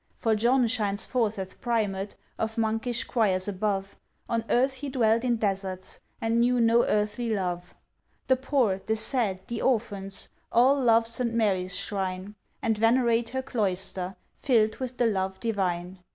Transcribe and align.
For 0.15 0.33
John 0.33 0.65
shines 0.65 1.05
forth 1.05 1.37
as 1.37 1.53
Primate 1.53 2.15
Of 2.39 2.57
Monkish 2.57 3.03
Choirs 3.03 3.47
above, 3.47 3.95
On 4.27 4.43
earth 4.49 4.73
he 4.73 4.89
dwelt 4.89 5.23
in 5.23 5.35
deserts, 5.37 5.99
And 6.19 6.39
knew 6.39 6.59
no 6.59 6.83
earthly 6.85 7.29
love. 7.31 7.75
The 8.25 8.35
poor, 8.35 8.81
the 8.87 8.95
sad, 8.95 9.41
the 9.47 9.61
orphans, 9.61 10.29
All 10.51 10.81
love 10.81 11.05
St. 11.05 11.35
Mary's 11.35 11.75
shrine, 11.75 12.33
And 12.63 12.75
venerate 12.79 13.29
her 13.29 13.43
Cloister, 13.43 14.15
Fill'd 14.37 14.77
with 14.77 14.97
the 14.97 15.05
Love 15.05 15.39
Divine. 15.39 15.99